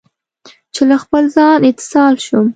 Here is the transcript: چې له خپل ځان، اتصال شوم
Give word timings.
چې 0.73 0.81
له 0.89 0.97
خپل 1.03 1.23
ځان، 1.35 1.59
اتصال 1.69 2.15
شوم 2.25 2.47